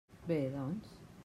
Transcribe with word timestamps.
Bé, 0.29 0.37
doncs. 0.55 0.97